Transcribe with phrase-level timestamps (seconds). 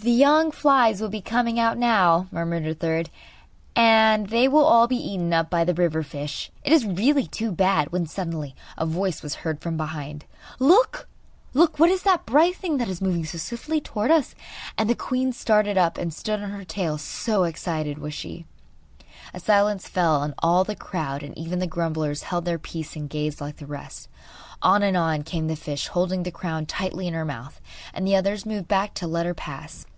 [0.00, 3.10] 'The young flies will be coming out now,' murmured a third,
[3.74, 6.52] 'and they will all be eaten up by the river fish!
[6.62, 10.24] It is really too bad!' When, suddenly, a voice was heard from behind:
[10.60, 11.08] 'Look!
[11.52, 11.80] look!
[11.80, 14.34] what is that bright thing that is moving so swiftly towards us?'
[14.76, 18.44] And the queen started up, and stood on her tail, so excited was she.
[19.34, 23.10] A silence fell on all the crowd, and even the grumblers held their peace and
[23.10, 24.08] gazed like the rest.
[24.62, 27.60] On and on came the fish, holding the crown tightly in her mouth,
[27.92, 29.84] and the others moved back to let her pass.